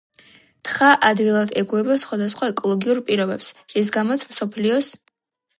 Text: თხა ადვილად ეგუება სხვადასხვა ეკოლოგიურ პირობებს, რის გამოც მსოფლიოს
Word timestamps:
თხა 0.67 0.87
ადვილად 1.09 1.53
ეგუება 1.61 1.99
სხვადასხვა 2.05 2.49
ეკოლოგიურ 2.55 3.03
პირობებს, 3.11 3.53
რის 3.77 3.95
გამოც 3.99 4.29
მსოფლიოს 4.33 4.95